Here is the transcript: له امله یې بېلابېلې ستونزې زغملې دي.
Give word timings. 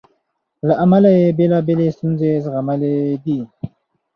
له 0.67 0.73
امله 0.83 1.09
یې 1.17 1.25
بېلابېلې 1.37 1.87
ستونزې 1.95 2.31
زغملې 2.45 2.95
دي. 3.23 3.39